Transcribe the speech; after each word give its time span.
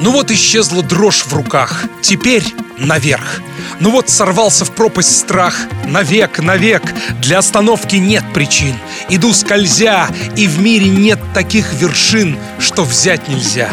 Ну 0.00 0.12
вот 0.12 0.30
исчезла 0.30 0.82
дрожь 0.82 1.24
в 1.24 1.32
руках. 1.32 1.84
Теперь 2.02 2.44
наверх. 2.78 3.40
Ну 3.80 3.90
вот 3.90 4.08
сорвался 4.08 4.64
в 4.64 4.72
пропасть 4.72 5.16
страх. 5.16 5.56
Навек, 5.86 6.38
навек. 6.38 6.82
Для 7.20 7.38
остановки 7.38 7.96
нет 7.96 8.24
причин. 8.34 8.74
Иду 9.08 9.32
скользя, 9.32 10.08
и 10.36 10.46
в 10.46 10.60
мире 10.60 10.88
нет 10.88 11.18
таких 11.34 11.72
вершин, 11.74 12.38
что 12.58 12.84
взять 12.84 13.28
нельзя. 13.28 13.70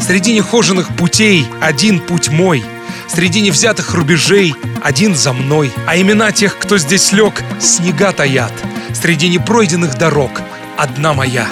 Среди 0.00 0.34
нехоженных 0.34 0.94
путей 0.96 1.46
один 1.60 2.00
путь 2.00 2.28
мой. 2.28 2.64
Среди 3.08 3.40
невзятых 3.40 3.94
рубежей 3.94 4.54
один 4.82 5.14
за 5.14 5.32
мной. 5.32 5.72
А 5.86 5.96
имена 5.96 6.32
тех, 6.32 6.58
кто 6.58 6.78
здесь 6.78 7.12
лег, 7.12 7.42
снега 7.60 8.12
таят. 8.12 8.52
Среди 8.94 9.28
непройденных 9.28 9.96
дорог 9.96 10.42
одна 10.76 11.12
моя. 11.14 11.48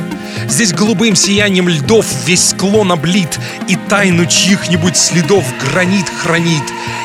Здесь 0.49 0.73
голубым 0.73 1.17
сиянием 1.17 1.69
льдов 1.69 2.07
весь 2.27 2.51
склон 2.51 2.93
облит 2.93 3.39
И 3.69 3.77
тайну 3.77 4.27
чьих-нибудь 4.27 4.97
следов 4.97 5.45
гранит 5.61 6.09
хранит. 6.09 6.63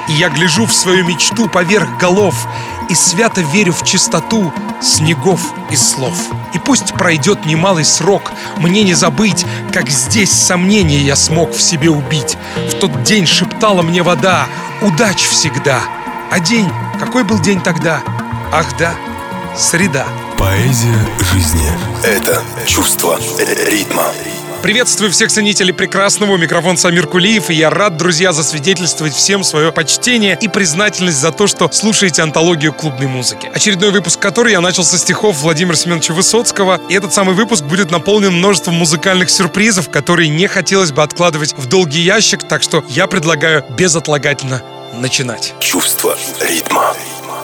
И 0.08 0.14
я 0.14 0.30
гляжу 0.30 0.66
в 0.66 0.74
свою 0.74 1.06
мечту 1.06 1.48
поверх 1.48 1.98
голов 1.98 2.36
И 2.90 2.96
свято 2.96 3.42
верю 3.42 3.74
в 3.74 3.86
чистоту 3.86 4.54
снегов 4.82 5.42
и 5.72 5.76
слов. 5.76 6.18
И 6.54 6.60
пусть 6.60 6.94
пройдет 6.94 7.46
немалый 7.46 7.86
срок 7.86 8.32
Мне 8.58 8.84
не 8.84 8.94
забыть, 8.94 9.46
как 9.74 9.90
здесь 9.90 10.32
сомнения 10.32 11.00
я 11.00 11.16
смог 11.16 11.52
в 11.52 11.62
себе 11.62 11.90
убить. 11.90 12.38
В 12.56 12.80
тот 12.80 13.04
день 13.04 13.26
шептала 13.26 13.82
мне 13.82 14.04
вода 14.04 14.48
Удач 14.82 15.22
всегда! 15.24 15.82
А 16.32 16.40
день, 16.40 16.70
какой 17.00 17.24
был 17.24 17.40
день 17.40 17.60
тогда? 17.60 18.02
Ах 18.52 18.78
да, 18.78 18.94
среда 19.58 20.06
Поэзия 20.40 21.06
жизни– 21.34 21.70
это 22.06 22.42
чувство 22.66 23.20
ритма. 23.68 24.14
Приветствую 24.64 25.12
всех 25.12 25.30
ценителей 25.30 25.74
прекрасного. 25.74 26.38
Микрофон 26.38 26.78
Самир 26.78 27.08
Кулиев. 27.08 27.50
И 27.50 27.54
я 27.54 27.70
рад, 27.70 27.98
друзья, 27.98 28.32
засвидетельствовать 28.32 29.14
всем 29.14 29.44
свое 29.44 29.74
почтение 29.74 30.38
и 30.40 30.48
признательность 30.48 31.20
за 31.20 31.34
то, 31.34 31.46
что 31.46 31.70
слушаете 31.70 32.22
антологию 32.22 32.72
клубной 32.72 33.08
музыки. 33.08 33.52
Очередной 33.54 33.92
выпуск 33.92 34.18
который 34.20 34.54
я 34.54 34.62
начал 34.62 34.86
со 34.86 34.98
стихов 34.98 35.38
Владимира 35.42 35.76
Семеновича 35.76 36.14
Высоцкого. 36.14 36.80
И 36.88 36.94
этот 36.94 37.14
самый 37.14 37.36
выпуск 37.36 37.66
будет 37.66 37.92
наполнен 37.92 38.34
множеством 38.34 38.76
музыкальных 38.76 39.30
сюрпризов, 39.30 39.90
которые 39.90 40.30
не 40.30 40.48
хотелось 40.48 40.94
бы 40.94 41.04
откладывать 41.04 41.54
в 41.58 41.68
долгий 41.68 42.00
ящик. 42.02 42.48
Так 42.48 42.64
что 42.64 42.82
я 42.88 43.08
предлагаю 43.08 43.66
безотлагательно 43.70 44.62
начинать. 44.94 45.54
Чувство 45.60 46.18
ритма. 46.40 46.96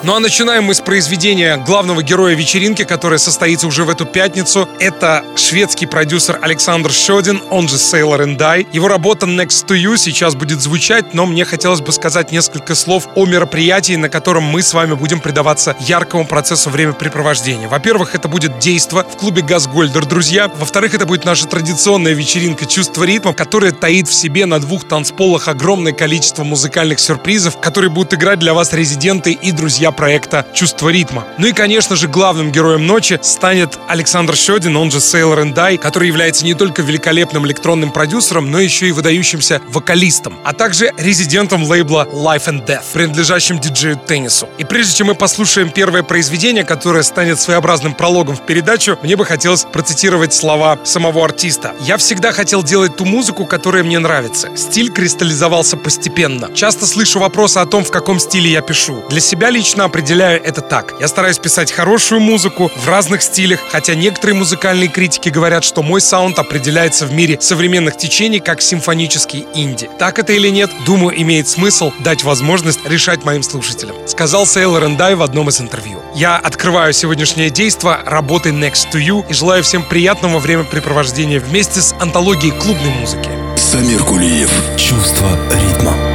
Ну 0.02 0.14
а 0.14 0.20
начинаем 0.20 0.64
мы 0.64 0.74
с 0.74 0.80
произведения 0.80 1.56
главного 1.56 2.02
героя 2.02 2.34
вечеринки, 2.34 2.84
которая 2.84 3.18
состоится 3.18 3.66
уже 3.66 3.84
в 3.84 3.90
эту 3.90 4.04
пятницу. 4.04 4.68
Это 4.78 5.24
шведский 5.36 5.86
продюсер 5.86 6.38
Александр 6.42 6.92
Шодин, 6.92 7.42
он 7.50 7.66
же 7.66 7.76
Sailor 7.76 8.24
and 8.24 8.36
Die. 8.36 8.66
Его 8.72 8.88
работа 8.88 9.26
Next 9.26 9.66
to 9.66 9.76
You 9.76 9.96
сейчас 9.96 10.34
будет 10.34 10.60
звучать, 10.60 11.14
но 11.14 11.24
мне 11.26 11.44
хотелось 11.44 11.80
бы 11.80 11.92
сказать 11.92 12.30
несколько 12.30 12.74
слов 12.74 13.08
о 13.14 13.26
мероприятии, 13.26 13.94
на 13.94 14.08
котором 14.08 14.44
мы 14.44 14.62
с 14.62 14.74
вами 14.74 14.94
будем 14.94 15.20
предаваться 15.20 15.76
яркому 15.80 16.26
процессу 16.26 16.70
времяпрепровождения. 16.70 17.68
Во-первых, 17.68 18.14
это 18.14 18.28
будет 18.28 18.58
действо 18.58 19.02
в 19.02 19.16
клубе 19.16 19.42
Газгольдер, 19.42 20.04
друзья. 20.04 20.48
Во-вторых, 20.48 20.94
это 20.94 21.06
будет 21.06 21.24
наша 21.24 21.46
традиционная 21.46 22.12
вечеринка 22.12 22.66
«Чувство 22.66 23.04
ритма», 23.04 23.32
которая 23.32 23.72
таит 23.72 24.08
в 24.08 24.14
себе 24.14 24.46
на 24.46 24.60
двух 24.60 24.86
танцполах 24.86 25.48
огромное 25.48 25.92
количество 25.92 26.44
музыкальных 26.44 27.00
сюрпризов, 27.00 27.58
которые 27.58 27.90
будут 27.90 28.14
играть 28.14 28.38
для 28.38 28.52
вас 28.52 28.72
резиденты 28.72 29.32
и 29.32 29.52
друзья 29.52 29.86
проекта 29.96 30.46
«Чувство 30.54 30.90
ритма». 30.90 31.24
Ну 31.38 31.46
и, 31.46 31.52
конечно 31.52 31.96
же, 31.96 32.06
главным 32.06 32.52
героем 32.52 32.86
ночи 32.86 33.18
станет 33.22 33.78
Александр 33.88 34.36
Щедин, 34.36 34.76
он 34.76 34.90
же 34.90 34.98
Sailor 34.98 35.42
and 35.42 35.54
Die, 35.54 35.78
который 35.78 36.08
является 36.08 36.44
не 36.44 36.54
только 36.54 36.82
великолепным 36.82 37.46
электронным 37.46 37.90
продюсером, 37.90 38.50
но 38.50 38.60
еще 38.60 38.88
и 38.88 38.92
выдающимся 38.92 39.60
вокалистом, 39.68 40.38
а 40.44 40.52
также 40.52 40.92
резидентом 40.96 41.64
лейбла 41.64 42.06
Life 42.12 42.46
and 42.46 42.66
Death, 42.66 42.84
принадлежащим 42.92 43.58
диджею 43.58 43.96
Теннису. 43.96 44.48
И 44.58 44.64
прежде 44.64 44.96
чем 44.96 45.08
мы 45.08 45.14
послушаем 45.14 45.70
первое 45.70 46.02
произведение, 46.02 46.64
которое 46.64 47.02
станет 47.02 47.40
своеобразным 47.40 47.94
прологом 47.94 48.36
в 48.36 48.42
передачу, 48.42 48.98
мне 49.02 49.16
бы 49.16 49.24
хотелось 49.24 49.64
процитировать 49.64 50.34
слова 50.34 50.78
самого 50.84 51.24
артиста. 51.24 51.74
«Я 51.80 51.96
всегда 51.96 52.32
хотел 52.32 52.62
делать 52.62 52.96
ту 52.96 53.04
музыку, 53.04 53.46
которая 53.46 53.82
мне 53.82 53.98
нравится. 53.98 54.48
Стиль 54.56 54.90
кристаллизовался 54.90 55.76
постепенно. 55.76 56.50
Часто 56.54 56.86
слышу 56.86 57.20
вопросы 57.20 57.58
о 57.58 57.66
том, 57.66 57.84
в 57.84 57.90
каком 57.90 58.18
стиле 58.18 58.50
я 58.50 58.60
пишу. 58.60 59.04
Для 59.08 59.20
себя 59.20 59.50
лично 59.50 59.75
лично 59.76 59.84
определяю 59.84 60.42
это 60.42 60.62
так. 60.62 60.94
Я 61.00 61.08
стараюсь 61.08 61.38
писать 61.38 61.70
хорошую 61.70 62.20
музыку 62.20 62.70
в 62.74 62.88
разных 62.88 63.20
стилях, 63.20 63.60
хотя 63.70 63.94
некоторые 63.94 64.34
музыкальные 64.34 64.88
критики 64.88 65.28
говорят, 65.28 65.64
что 65.64 65.82
мой 65.82 66.00
саунд 66.00 66.38
определяется 66.38 67.04
в 67.04 67.12
мире 67.12 67.38
современных 67.40 67.98
течений 67.98 68.40
как 68.40 68.62
симфонический 68.62 69.46
инди. 69.54 69.90
Так 69.98 70.18
это 70.18 70.32
или 70.32 70.48
нет, 70.48 70.70
думаю, 70.86 71.20
имеет 71.20 71.46
смысл 71.46 71.92
дать 71.98 72.24
возможность 72.24 72.86
решать 72.86 73.24
моим 73.24 73.42
слушателям, 73.42 73.96
сказал 74.06 74.46
Сейлор 74.46 74.84
Эндай 74.84 75.14
в 75.14 75.22
одном 75.22 75.50
из 75.50 75.60
интервью. 75.60 76.00
Я 76.14 76.36
открываю 76.36 76.94
сегодняшнее 76.94 77.50
действо 77.50 78.00
работы 78.06 78.50
Next 78.50 78.90
to 78.92 78.98
You 78.98 79.26
и 79.28 79.34
желаю 79.34 79.62
всем 79.62 79.82
приятного 79.82 80.38
времяпрепровождения 80.38 81.38
вместе 81.38 81.82
с 81.82 81.94
антологией 82.00 82.58
клубной 82.58 82.94
музыки. 82.94 83.28
Самир 83.56 84.02
Кулиев. 84.04 84.50
Чувство 84.78 85.28
ритма. 85.52 86.05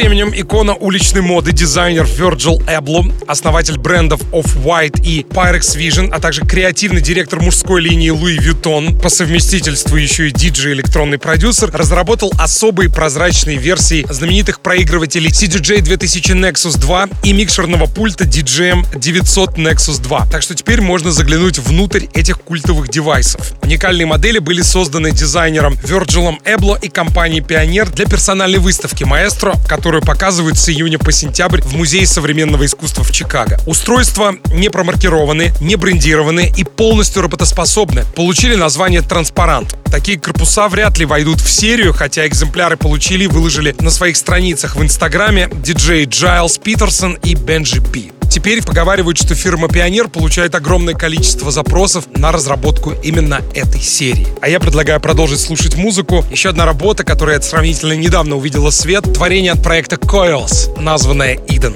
Икона 0.00 0.74
уличной 0.74 1.20
моды, 1.20 1.52
дизайнер 1.52 2.04
Virgil 2.04 2.64
Abloh, 2.66 3.12
основатель 3.26 3.78
брендов 3.78 4.22
Off-White 4.32 5.02
и 5.04 5.26
Pyrex 5.28 5.76
Vision, 5.76 6.10
а 6.10 6.20
также 6.20 6.40
креативный 6.40 7.02
директор 7.02 7.40
мужской 7.40 7.82
линии 7.82 8.10
Louis 8.10 8.38
Vuitton, 8.38 8.98
по 8.98 9.10
совместительству 9.10 9.96
еще 9.96 10.28
и 10.28 10.32
диджей 10.32 10.72
электронный 10.72 11.18
продюсер, 11.18 11.70
разработал 11.72 12.32
особые 12.38 12.88
прозрачные 12.88 13.58
версии 13.58 14.06
знаменитых 14.08 14.60
проигрывателей 14.60 15.28
CDJ 15.28 15.82
2000 15.82 16.32
Nexus 16.32 16.78
2 16.78 17.08
и 17.24 17.32
микшерного 17.34 17.86
пульта 17.86 18.24
DJM 18.24 18.98
900 18.98 19.58
Nexus 19.58 20.00
2. 20.00 20.26
Так 20.30 20.42
что 20.42 20.54
теперь 20.54 20.80
можно 20.80 21.12
заглянуть 21.12 21.58
внутрь 21.58 22.06
этих 22.14 22.40
культовых 22.40 22.88
девайсов. 22.88 23.52
Уникальные 23.62 24.06
модели 24.06 24.38
были 24.38 24.62
созданы 24.62 25.10
дизайнером 25.10 25.74
Virgil 25.74 26.42
Abloh 26.44 26.78
и 26.80 26.88
компанией 26.88 27.42
Pioneer 27.42 27.94
для 27.94 28.06
персональной 28.06 28.58
выставки 28.58 29.04
Maestro, 29.04 29.58
которую 29.90 30.06
показывают 30.06 30.56
с 30.56 30.68
июня 30.68 31.00
по 31.00 31.10
сентябрь 31.10 31.62
в 31.62 31.74
Музее 31.74 32.06
современного 32.06 32.64
искусства 32.64 33.02
в 33.02 33.10
Чикаго. 33.10 33.58
Устройства 33.66 34.36
не 34.52 34.68
промаркированы, 34.68 35.52
не 35.60 35.74
брендированы 35.74 36.52
и 36.56 36.62
полностью 36.62 37.22
работоспособны. 37.22 38.04
Получили 38.14 38.54
название 38.54 39.02
«Транспарант». 39.02 39.74
Такие 39.90 40.16
корпуса 40.16 40.68
вряд 40.68 40.96
ли 40.98 41.06
войдут 41.06 41.40
в 41.40 41.50
серию, 41.50 41.92
хотя 41.92 42.24
экземпляры 42.28 42.76
получили 42.76 43.24
и 43.24 43.26
выложили 43.26 43.74
на 43.80 43.90
своих 43.90 44.16
страницах 44.16 44.76
в 44.76 44.82
Инстаграме 44.84 45.50
диджей 45.52 46.04
Джайлс 46.04 46.58
Питерсон 46.58 47.14
и 47.14 47.34
Бенджи 47.34 47.82
Пи. 47.82 48.12
Теперь 48.30 48.62
поговаривают, 48.64 49.18
что 49.18 49.34
фирма 49.34 49.68
Пионер 49.68 50.08
получает 50.08 50.54
огромное 50.54 50.94
количество 50.94 51.50
запросов 51.50 52.04
на 52.14 52.30
разработку 52.30 52.92
именно 53.02 53.40
этой 53.54 53.80
серии. 53.80 54.28
А 54.40 54.48
я 54.48 54.60
предлагаю 54.60 55.00
продолжить 55.00 55.40
слушать 55.40 55.74
музыку. 55.74 56.24
Еще 56.30 56.50
одна 56.50 56.64
работа, 56.64 57.02
которая 57.02 57.40
сравнительно 57.40 57.94
недавно 57.94 58.36
увидела 58.36 58.70
свет, 58.70 59.12
творение 59.12 59.52
от 59.52 59.62
проекта 59.64 59.96
Coils, 59.96 60.80
названное 60.80 61.38
Eden. 61.48 61.74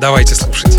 Давайте 0.00 0.36
слушать. 0.36 0.78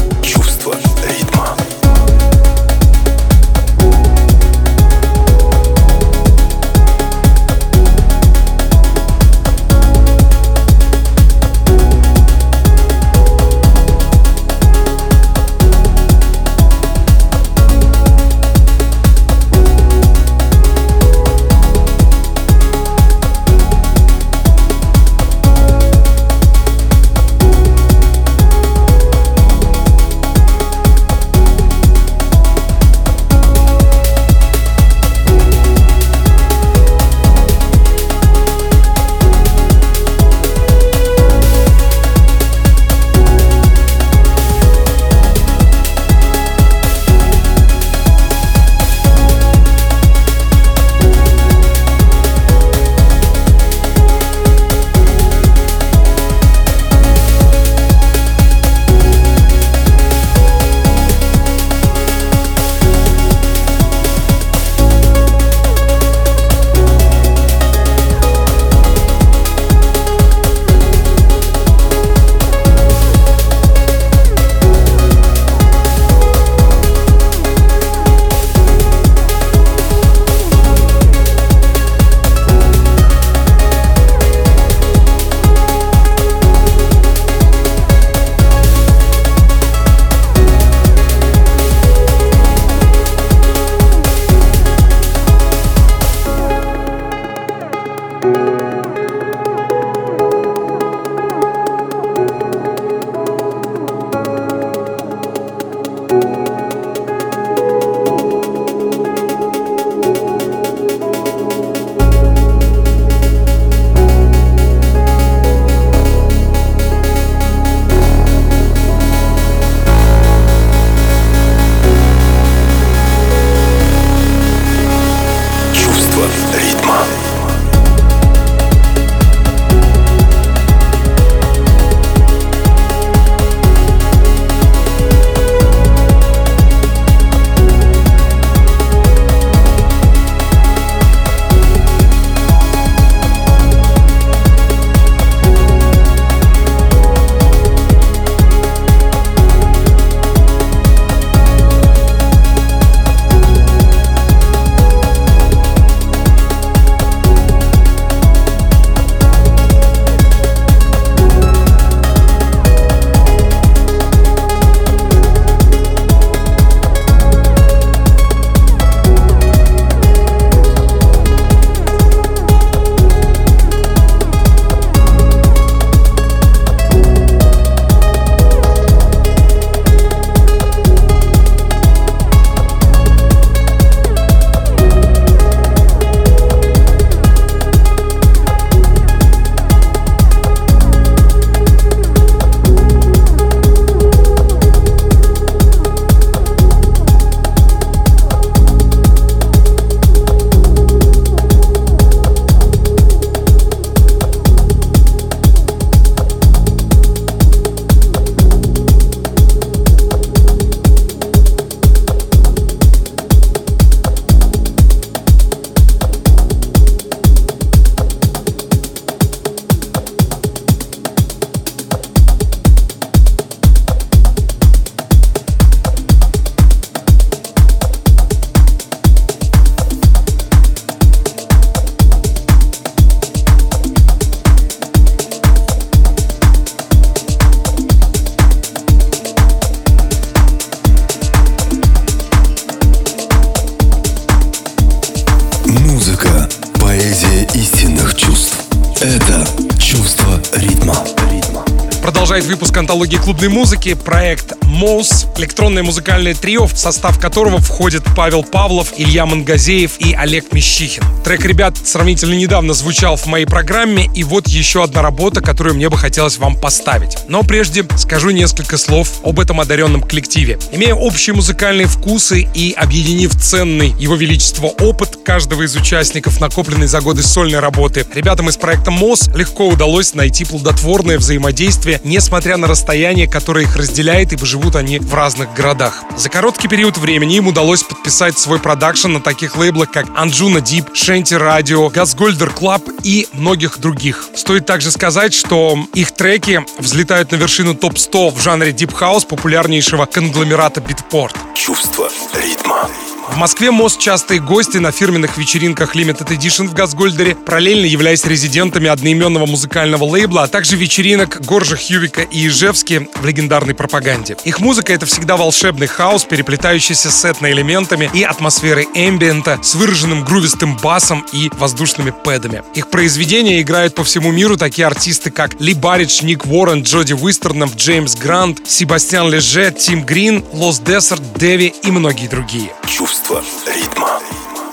Антологии 253.00 253.24
клубной 253.24 253.48
музыки 253.48 253.94
проект 253.94 254.62
Моус, 254.66 255.28
электронное 255.40 255.84
музыкальное 255.84 256.34
трио, 256.34 256.68
в 256.68 256.78
состав 256.78 257.20
которого 257.20 257.60
входят 257.60 258.04
Павел 258.16 258.44
Павлов, 258.44 258.94
Илья 258.98 259.26
Мангазеев 259.26 260.00
и 260.00 260.14
Олег 260.14 260.52
Мещихин. 260.52 261.04
Трек 261.24 261.46
ребят 261.46 261.78
сравнительно 261.84 262.34
недавно 262.34 262.74
звучал 262.74 263.16
в 263.16 263.26
моей 263.28 263.46
программе, 263.46 264.10
и 264.14 264.24
вот 264.24 264.48
еще 264.48 264.84
одна 264.84 265.02
работа, 265.02 265.42
которую 265.42 265.76
мне 265.76 265.90
бы 265.90 265.98
хотелось 265.98 266.38
вам 266.38 266.56
поставить. 266.56 267.18
Но 267.28 267.44
прежде 267.44 267.86
скажу 267.98 268.32
несколько 268.32 268.78
слов 268.78 269.22
об 269.24 269.40
этом 269.40 269.62
одаренном 269.62 270.02
коллективе. 270.02 270.60
Имея 270.72 270.94
общие 270.94 271.34
музыкальные 271.34 271.88
вкусы 271.88 272.48
и 272.54 272.74
объединив 272.74 273.34
ценный 273.36 273.96
его 273.98 274.16
величество 274.16 274.68
опыт 274.68 275.20
каждого 275.24 275.64
из 275.64 275.76
участников, 275.76 276.42
накопленный 276.42 276.88
за 276.88 277.02
годы 277.02 277.24
сольной 277.24 277.60
работы, 277.60 278.06
ребятам 278.14 278.50
из 278.50 278.58
проекта 278.58 278.92
МОС 278.92 279.30
легко 279.36 279.68
удалось 279.68 280.14
найти 280.16 280.44
плодотворное 280.44 281.18
взаимодействие, 281.18 282.02
несмотря 282.04 282.58
на 282.58 282.68
расстояние, 282.68 283.28
которое 283.28 283.66
их 283.66 283.76
разделяет, 283.76 284.34
ибо 284.34 284.46
живут 284.46 284.76
они 284.76 285.00
в 285.00 285.14
разных 285.14 285.29
городах. 285.38 286.04
За 286.18 286.30
короткий 286.30 286.68
период 286.68 286.98
времени 286.98 287.38
им 287.38 287.48
удалось 287.48 287.84
подписать 287.84 288.38
свой 288.38 288.60
продакшн 288.60 289.10
на 289.14 289.22
таких 289.22 289.58
лейблах, 289.58 289.92
как 289.92 290.08
Anjunadeep, 290.16 290.90
Shanti 290.94 291.34
Radio, 291.34 291.90
Gazgolder 291.90 292.50
Club 292.52 292.84
и 293.04 293.28
многих 293.34 293.80
других. 293.80 294.26
Стоит 294.36 294.66
также 294.66 294.92
сказать, 294.92 295.34
что 295.34 295.78
их 295.94 296.12
треки 296.12 296.66
взлетают 296.78 297.32
на 297.32 297.36
вершину 297.36 297.76
топ-100 297.76 298.36
в 298.36 298.42
жанре 298.42 298.72
Deep 298.72 298.98
House 299.00 299.26
популярнейшего 299.28 300.06
конгломерата 300.06 300.82
Beatport. 300.82 301.36
Чувство 301.56 302.10
ритма. 302.34 302.90
В 303.32 303.38
Москве 303.38 303.72
мост 303.72 304.00
частые 304.00 304.42
гости 304.42 304.78
на 304.78 304.92
фирменных 304.92 305.38
вечеринках 305.38 305.96
Limited 305.96 306.28
Edition 306.28 306.68
в 306.68 306.74
Газгольдере, 306.74 307.36
параллельно 307.36 307.86
являясь 307.86 308.26
резидентами 308.26 308.90
одноименного 308.90 309.46
музыкального 309.46 310.04
лейбла, 310.04 310.44
а 310.44 310.48
также 310.48 310.76
вечеринок 310.76 311.40
Горжа 311.46 311.78
Хьювика 311.78 312.22
и 312.22 312.48
Ижевски 312.48 313.08
в 313.16 313.26
легендарной 313.26 313.76
пропаганде. 313.76 314.36
Их 314.44 314.60
музыка— 314.60 314.94
это 314.94 315.06
всегда 315.06 315.38
волшебный 315.38 315.88
хаос, 315.88 316.26
переплетающийся 316.26 317.12
с 317.12 317.24
этно-элементами 317.24 318.10
и 318.14 318.24
атмосферой 318.24 318.88
эмбиента, 318.94 319.60
с 319.62 319.76
выраженным 319.76 320.26
грувистым 320.26 320.76
басом 320.78 321.24
и 321.32 321.50
воздушными 321.54 322.12
пэдами. 322.12 322.64
Их 322.74 322.90
произведения 322.90 323.62
играют 323.62 323.96
по 323.96 324.04
всему 324.04 324.32
миру 324.32 324.58
такие 324.58 324.88
артисты, 324.88 325.30
как 325.30 325.62
Ли 325.62 325.74
Барридж, 325.76 326.24
Ник 326.24 326.46
Уоррен, 326.46 326.82
Джоди 326.82 327.14
Уистернов, 327.14 327.76
Джеймс 327.76 328.16
Грант, 328.16 328.68
Себастьян 328.68 329.30
Леже, 329.30 329.72
Тим 329.72 330.04
Грин, 330.04 330.44
Лос 330.52 330.80
Десерт, 330.80 331.22
Деви 331.38 331.74
и 331.84 331.92
многие 331.92 332.28
другие. 332.28 332.72
Чувство 332.88 333.19
чувство 333.20 333.44
ритма. 333.74 334.20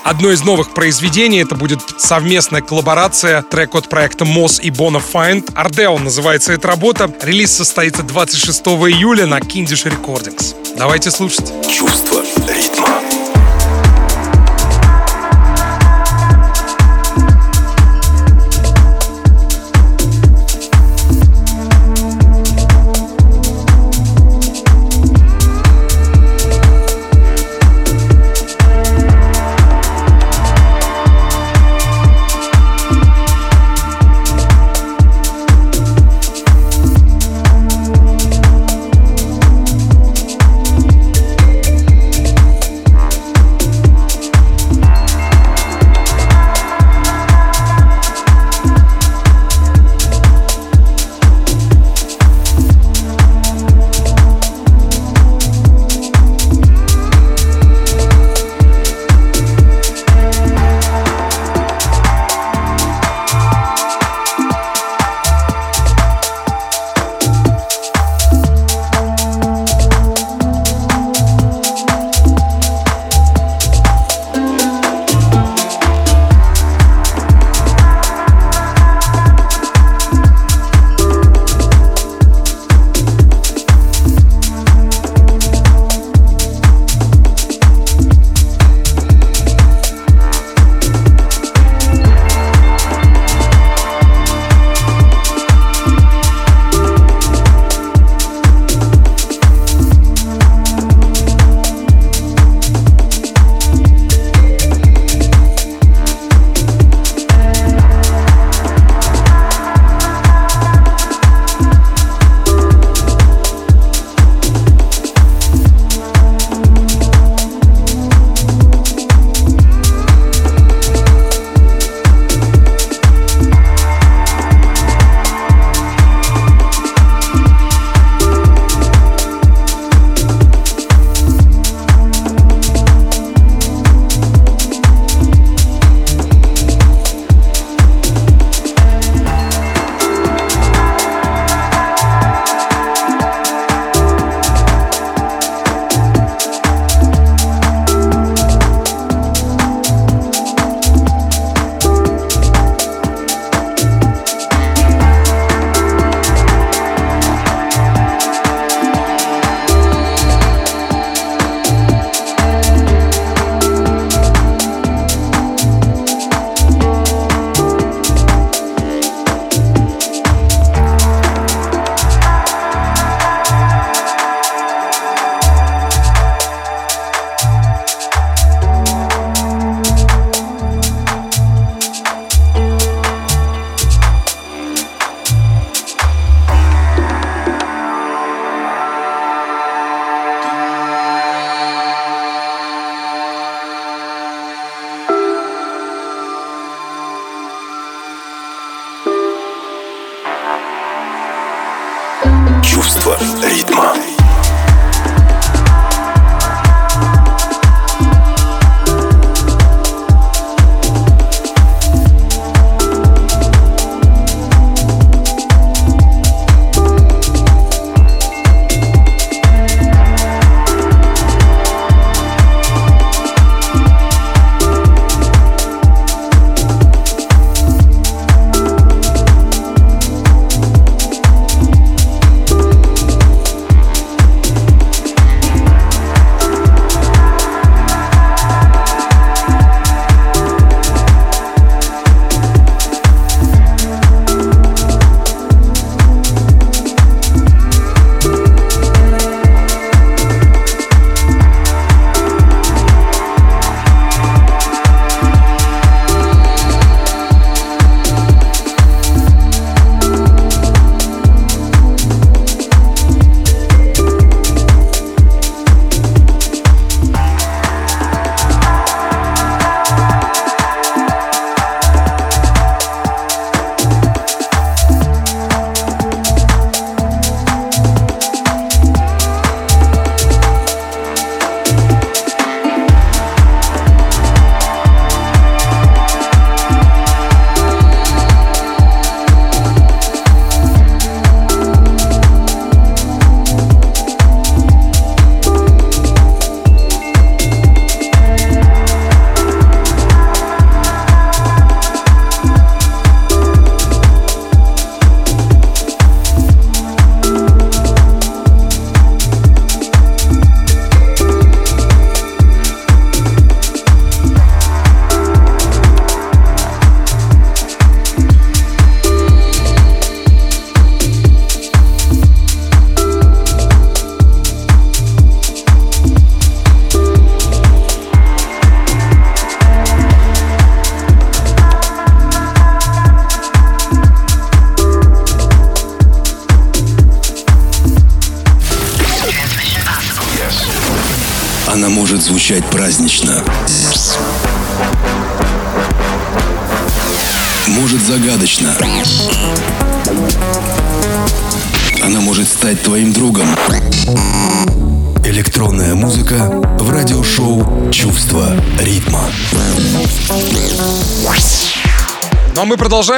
Одно 0.04 0.30
из 0.30 0.42
новых 0.44 0.72
произведений 0.72 1.38
это 1.40 1.56
будет 1.56 1.80
совместная 1.98 2.60
коллаборация, 2.60 3.42
трек 3.42 3.74
от 3.74 3.88
проекта 3.88 4.24
Moss 4.24 4.60
и 4.62 4.70
Bona 4.70 5.02
Find. 5.02 5.52
Ardeo 5.54 5.98
называется 5.98 6.52
эта 6.52 6.68
работа. 6.68 7.12
Релиз 7.22 7.56
состоится 7.56 8.02
26 8.02 8.60
июля 8.66 9.26
на 9.26 9.38
Kindish 9.38 9.90
Recordings. 9.90 10.54
Давайте 10.76 11.10
слушать. 11.10 11.52
Чувство 11.68 12.22
ритма. 12.46 12.75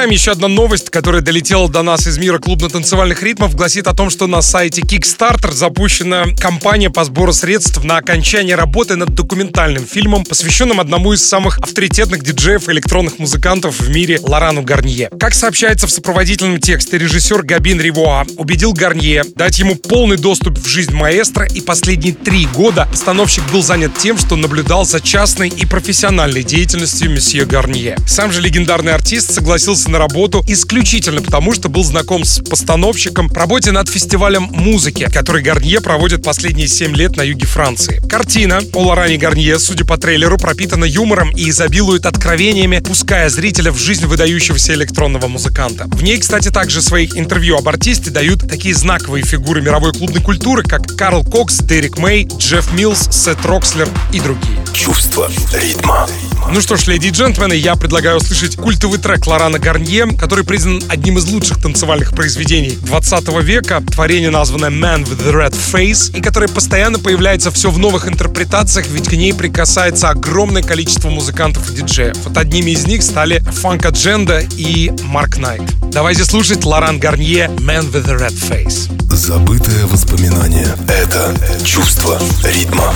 Продолжаем. 0.09 0.19
Еще 0.19 0.31
одна 0.31 0.47
новость, 0.47 0.89
которая 0.89 1.21
долетела 1.21 1.69
до 1.69 1.81
нас 1.83 2.07
из 2.07 2.17
мира 2.17 2.39
клубно-танцевальных 2.39 3.23
ритмов, 3.23 3.55
гласит 3.55 3.87
о 3.87 3.93
том, 3.93 4.09
что 4.09 4.27
на 4.27 4.41
сайте 4.41 4.81
Kickstarter 4.81 5.51
запущена 5.51 6.25
кампания 6.39 6.89
по 6.89 7.03
сбору 7.03 7.33
средств 7.33 7.83
на 7.83 7.97
окончание 7.97 8.55
работы 8.55 8.95
над 8.95 9.13
документальным 9.13 9.85
фильмом, 9.85 10.23
посвященным 10.25 10.79
одному 10.79 11.13
из 11.13 11.23
самых 11.23 11.59
авторитетных 11.59 12.23
диджеев 12.23 12.69
и 12.69 12.73
электронных 12.89 13.19
музыкантов 13.19 13.79
в 13.79 13.89
мире 13.91 14.19
Лорану 14.19 14.63
Гарнье. 14.63 15.11
Как 15.19 15.35
сообщается 15.35 15.85
в 15.85 15.91
сопроводительном 15.91 16.59
тексте, 16.59 16.97
режиссер 16.97 17.43
Габин 17.43 17.79
Ривуа 17.79 18.25
убедил 18.35 18.73
Гарнье 18.73 19.23
дать 19.35 19.59
ему 19.59 19.75
полный 19.75 20.17
доступ 20.17 20.57
в 20.57 20.67
жизнь 20.67 20.95
маэстро, 20.95 21.45
и 21.45 21.61
последние 21.61 22.15
три 22.15 22.47
года 22.47 22.87
постановщик 22.89 23.43
был 23.51 23.61
занят 23.61 23.95
тем, 23.95 24.17
что 24.17 24.35
наблюдал 24.35 24.85
за 24.85 25.01
частной 25.01 25.49
и 25.49 25.67
профессиональной 25.67 26.41
деятельностью 26.41 27.11
месье 27.11 27.45
Гарнье. 27.45 27.95
Сам 28.07 28.31
же 28.31 28.41
легендарный 28.41 28.95
артист 28.95 29.35
согласился 29.35 29.91
на 29.91 29.99
работу 29.99 30.43
исключительно 30.47 31.21
потому, 31.21 31.53
что 31.53 31.69
был 31.69 31.83
знаком 31.83 32.25
с 32.25 32.43
постановщиком 32.43 33.31
работе 33.31 33.71
над 33.71 33.87
фестивалем 33.87 34.49
музыки, 34.51 35.07
который 35.13 35.43
Гарнье 35.43 35.79
проводит 35.79 36.23
последние 36.23 36.67
7 36.67 36.95
лет 36.95 37.15
на 37.17 37.21
юге 37.21 37.45
Франции. 37.45 38.01
Картина 38.09 38.61
о 38.73 38.81
Лоране 38.81 39.17
Гарнье, 39.17 39.59
судя 39.59 39.85
по 39.85 39.99
трейлеру, 39.99 40.39
пропитана 40.39 40.85
юмором 40.85 41.29
и 41.35 41.49
изобилует 41.51 42.07
откровениями, 42.07 42.78
пуская 42.81 43.29
зрителя 43.29 43.71
в 43.71 43.77
жизнь 43.77 44.05
выдающегося 44.05 44.73
электронного 44.73 45.27
музыканта. 45.27 45.85
В 45.87 46.03
ней, 46.03 46.17
кстати, 46.19 46.49
также 46.49 46.81
своих 46.81 47.17
интервью 47.17 47.57
об 47.57 47.67
артисте 47.67 48.09
дают 48.09 48.47
такие 48.47 48.73
знаковые 48.73 49.23
фигуры 49.23 49.61
мировой 49.61 49.93
клубной 49.93 50.21
культуры, 50.21 50.63
как 50.63 50.95
Карл 50.95 51.23
Кокс, 51.23 51.57
Дерек 51.59 51.97
Мэй, 51.97 52.27
Джефф 52.37 52.73
Милс, 52.73 53.09
Сет 53.11 53.45
Трокслер 53.45 53.89
и 54.11 54.19
другие. 54.19 54.59
Чувство 54.73 55.29
ритма. 55.53 56.07
Ну 56.51 56.61
что 56.61 56.77
ж, 56.77 56.87
леди 56.87 57.07
и 57.07 57.11
джентльмены, 57.11 57.53
я 57.53 57.75
предлагаю 57.75 58.17
услышать 58.17 58.55
культовый 58.55 58.97
трек 58.97 59.27
Лорана 59.27 59.59
Гарнье, 59.59 60.07
который 60.17 60.43
признан 60.43 60.81
одним 60.89 61.19
из 61.19 61.25
лучших 61.25 61.61
танцевальных 61.61 62.15
произведений 62.15 62.71
20 62.71 63.27
века. 63.43 63.83
Творение 63.91 64.31
названное 64.31 64.71
Man 64.71 65.03
with 65.03 65.23
the 65.23 65.31
Red 65.31 65.55
Face, 65.71 66.17
и 66.17 66.21
которое 66.21 66.47
постоянно 66.47 66.97
появляется 66.97 67.51
все 67.51 67.69
в 67.69 67.77
новых 67.77 68.07
интерпретациях, 68.07 68.87
ведь 68.87 69.09
к 69.09 69.13
ней 69.13 69.33
прикасается 69.33 70.09
огромное 70.09 70.63
количество 70.63 71.09
музыкантов 71.09 71.69
и 71.69 71.75
диджеев. 71.75 72.17
Вот 72.25 72.37
одними 72.37 72.68
из 72.71 72.85
них 72.85 73.01
стали 73.01 73.41
Funk 73.41 73.81
Agenda 73.81 74.47
и 74.57 74.91
Марк 75.03 75.37
Найт. 75.37 75.63
Давайте 75.91 76.23
слушать 76.23 76.65
Лоран 76.65 76.99
Гарнье 76.99 77.47
Man 77.57 77.91
with 77.91 78.05
the 78.05 78.17
Red 78.17 78.35
Face. 78.49 78.91
Забытое 79.13 79.85
воспоминание. 79.87 80.75
Это 80.87 81.35
чувство 81.63 82.19
ритма. 82.43 82.93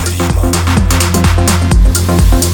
танцевальной 2.24 2.53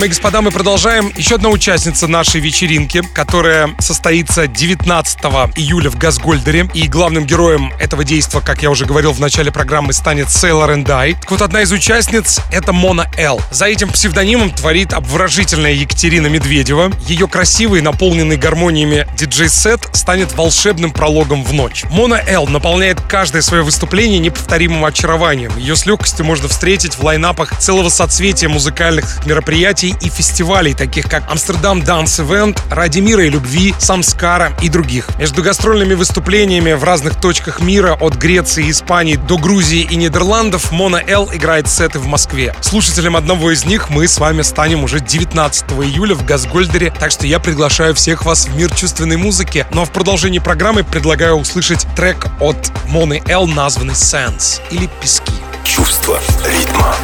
Дамы 0.00 0.06
и 0.06 0.08
господа, 0.08 0.40
мы 0.40 0.50
продолжаем. 0.50 1.12
Еще 1.14 1.34
одна 1.34 1.50
участница 1.50 2.08
нашей 2.08 2.40
вечеринки, 2.40 3.02
которая 3.12 3.68
состоится 3.80 4.46
19 4.46 5.18
июля 5.56 5.90
в 5.90 5.98
Газгольдере. 5.98 6.70
И 6.72 6.88
главным 6.88 7.26
героем 7.26 7.70
этого 7.78 8.02
действа, 8.02 8.40
как 8.40 8.62
я 8.62 8.70
уже 8.70 8.86
говорил 8.86 9.12
в 9.12 9.20
начале 9.20 9.52
программы, 9.52 9.92
станет 9.92 10.28
Sailor 10.28 10.74
and 10.74 10.90
I. 10.90 11.16
Так 11.16 11.30
вот, 11.30 11.42
одна 11.42 11.60
из 11.60 11.70
участниц— 11.70 12.40
это 12.50 12.72
Мона 12.72 13.10
Л. 13.18 13.42
За 13.50 13.66
этим 13.66 13.90
псевдонимом 13.90 14.50
творит 14.52 14.94
обворожительная 14.94 15.72
Екатерина 15.72 16.28
Медведева. 16.28 16.90
Ее 17.06 17.28
красивый, 17.28 17.82
наполненный 17.82 18.38
гармониями 18.38 19.06
диджей-сет 19.18 19.86
станет 19.92 20.32
волшебным 20.32 20.92
прологом 20.92 21.44
в 21.44 21.52
ночь. 21.52 21.84
Мона 21.90 22.22
Л 22.26 22.46
наполняет 22.46 23.02
каждое 23.02 23.42
свое 23.42 23.62
выступление 23.62 24.18
неповторимым 24.18 24.82
очарованием. 24.86 25.54
Ее 25.58 25.76
с 25.76 25.84
легкостью 25.84 26.24
можно 26.24 26.48
встретить 26.48 26.94
в 26.94 27.02
лайнапах 27.02 27.58
целого 27.58 27.90
соцветия 27.90 28.48
музыкальных 28.48 29.26
мероприятий 29.26 29.89
мероприятий 29.90 30.06
и 30.06 30.10
фестивалей, 30.10 30.74
таких 30.74 31.08
как 31.08 31.30
Амстердам 31.30 31.82
Данс 31.82 32.18
Event, 32.20 32.58
Ради 32.70 33.00
мира 33.00 33.24
и 33.24 33.30
любви, 33.30 33.74
Самскара 33.78 34.52
и 34.62 34.68
других. 34.68 35.08
Между 35.18 35.42
гастрольными 35.42 35.94
выступлениями 35.94 36.72
в 36.72 36.84
разных 36.84 37.20
точках 37.20 37.60
мира, 37.60 37.96
от 38.00 38.14
Греции 38.14 38.66
и 38.66 38.70
Испании 38.70 39.16
до 39.16 39.38
Грузии 39.38 39.86
и 39.90 39.96
Нидерландов, 39.96 40.72
Мона 40.72 41.02
Л 41.06 41.28
играет 41.32 41.68
сеты 41.68 41.98
в 41.98 42.06
Москве. 42.06 42.54
Слушателем 42.60 43.16
одного 43.16 43.50
из 43.50 43.64
них 43.64 43.90
мы 43.90 44.06
с 44.06 44.18
вами 44.18 44.42
станем 44.42 44.84
уже 44.84 45.00
19 45.00 45.72
июля 45.82 46.14
в 46.14 46.24
Газгольдере, 46.24 46.92
так 46.98 47.10
что 47.10 47.26
я 47.26 47.38
приглашаю 47.38 47.94
всех 47.94 48.24
вас 48.24 48.46
в 48.46 48.56
мир 48.56 48.74
чувственной 48.74 49.16
музыки. 49.16 49.66
Ну 49.72 49.82
а 49.82 49.84
в 49.84 49.90
продолжении 49.90 50.38
программы 50.38 50.84
предлагаю 50.84 51.34
услышать 51.34 51.86
трек 51.96 52.26
от 52.40 52.72
Моны 52.86 53.22
Л, 53.28 53.46
названный 53.46 53.94
Sense 53.94 54.60
или 54.70 54.88
Пески. 55.00 55.32
Чувство 55.64 56.18
ритма. 56.44 56.96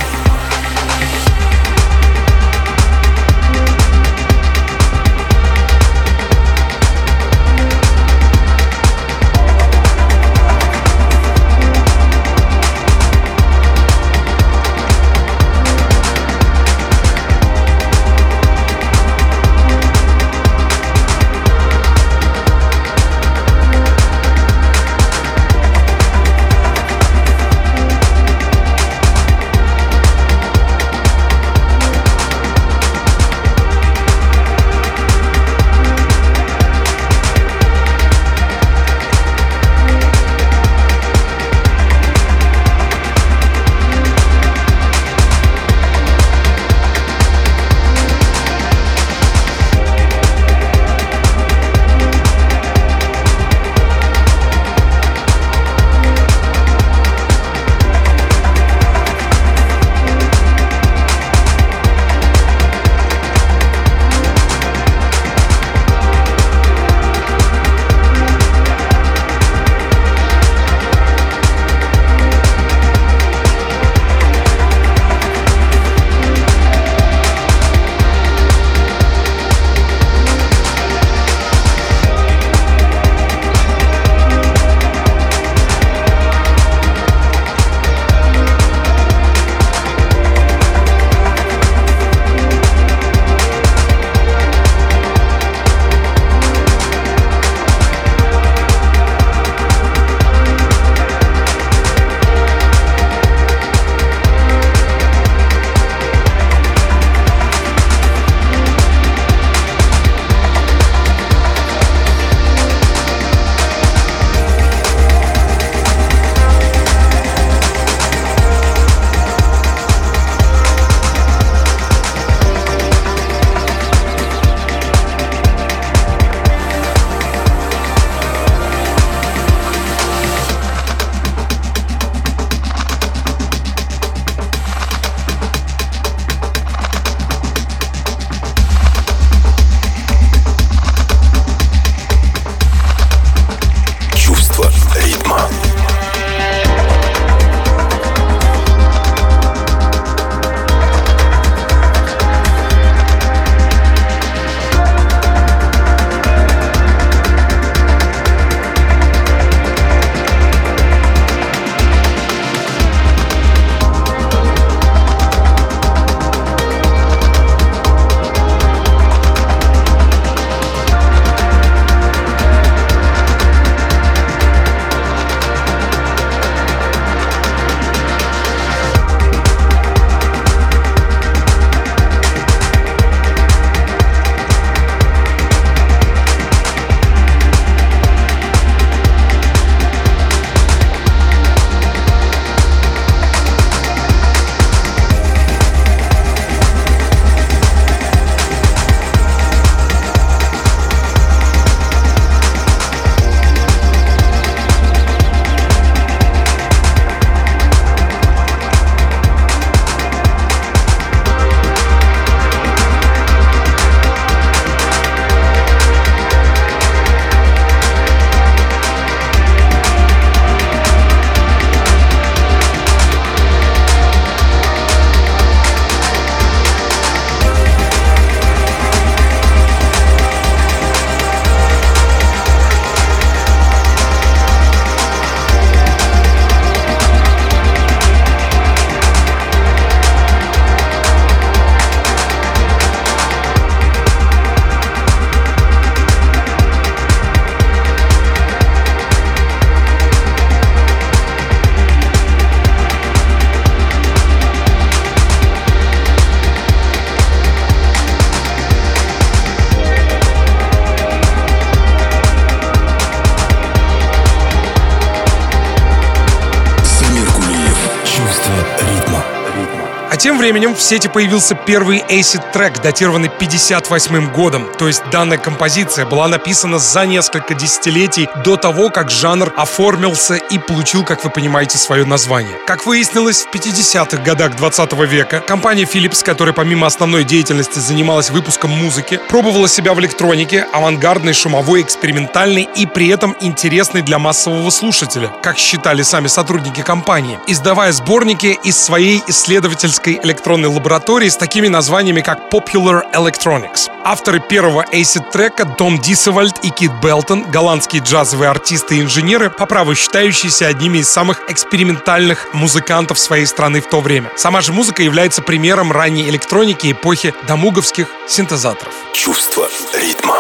Временем 270.47 270.77
в 270.77 270.81
сети 270.81 271.09
появился 271.09 271.57
первый 271.57 272.05
acid 272.09 272.53
трек, 272.53 272.81
датированный 272.81 273.29
58 273.29 274.31
годом. 274.31 274.69
То 274.79 274.87
есть 274.87 275.03
данная 275.11 275.39
композиция 275.39 276.07
была 276.07 276.29
написана 276.29 276.79
за 276.79 277.05
несколько 277.05 277.55
десятилетий 277.55 278.29
до 278.45 278.57
того, 278.57 278.91
как 278.91 279.11
жанр 279.11 279.53
оформился 279.57 280.37
и 280.37 280.61
получил, 280.61 281.03
как 281.03 281.25
вы 281.25 281.31
понимаете, 281.31 281.79
свое 281.79 282.05
название. 282.05 282.57
Как 282.65 282.87
выяснилось, 282.87 283.43
в 283.43 283.53
50-х 283.53 284.19
годах 284.19 284.55
20 284.55 284.93
века 285.11 285.41
компания 285.41 285.83
Philips, 285.83 286.25
которая 286.25 286.55
помимо 286.55 286.87
основной 286.87 287.25
деятельности 287.25 287.81
занималась 287.81 288.31
выпуском 288.31 288.71
музыки, 288.71 289.19
пробовала 289.29 289.67
себя 289.67 289.95
в 289.95 290.01
электронике, 290.01 290.65
авангардной, 290.73 291.33
шумовой, 291.33 291.83
экспериментальной 291.83 292.69
и 292.77 292.87
при 292.87 293.09
этом 293.09 293.35
интересной 293.41 294.03
для 294.03 294.21
массового 294.21 294.71
слушателя, 294.71 295.33
как 295.43 295.59
считали 295.59 296.03
сами 296.03 296.29
сотрудники 296.29 296.83
компании, 296.83 297.41
издавая 297.49 297.91
сборники 297.91 298.57
из 298.63 298.81
своей 298.81 299.25
исследовательской 299.27 300.21
электронной 300.37 300.68
лаборатории 300.68 301.29
с 301.29 301.37
такими 301.37 301.68
названиями, 301.68 302.20
как 302.20 302.53
Popular 302.53 303.03
Electronics. 303.14 303.88
Авторы 304.05 304.38
первого 304.38 304.85
acid 304.92 305.31
трека 305.33 305.64
Дом 305.64 305.99
Дисевальд 305.99 306.59
и 306.62 306.68
Кит 306.70 306.92
Белтон, 307.03 307.51
голландские 307.51 308.03
джазовые 308.03 308.51
артисты 308.51 308.99
и 308.99 309.01
инженеры, 309.01 309.49
по 309.49 309.64
праву 309.64 309.94
считающиеся 309.94 310.66
одними 310.66 310.99
из 310.99 311.11
самых 311.11 311.40
экспериментальных 311.49 312.53
музыкантов 312.53 313.18
своей 313.18 313.46
страны 313.46 313.81
в 313.81 313.88
то 313.88 314.01
время. 314.01 314.31
Сама 314.37 314.61
же 314.61 314.72
музыка 314.72 315.03
является 315.03 315.40
примером 315.40 315.90
ранней 315.90 316.29
электроники 316.29 316.92
эпохи 316.92 317.35
домуговских 317.49 318.09
синтезаторов. 318.29 318.92
Чувство 319.14 319.68
ритма. 319.94 320.37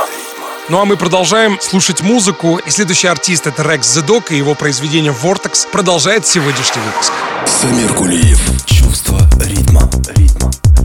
Ну 0.68 0.80
а 0.80 0.84
мы 0.84 0.96
продолжаем 0.96 1.58
слушать 1.60 2.02
музыку, 2.02 2.58
и 2.58 2.70
следующий 2.70 3.06
артист 3.06 3.46
это 3.46 3.62
Рекс 3.62 3.88
Зедок 3.88 4.30
и 4.30 4.36
его 4.36 4.54
произведение 4.54 5.12
Vortex 5.12 5.70
продолжает 5.70 6.26
сегодняшний 6.26 6.82
выпуск. 6.82 7.12
Самир 7.46 7.94
Кулиев. 7.94 8.40
Чувство 8.86 9.18
ритма. 9.40 9.90
ритма. 10.16 10.75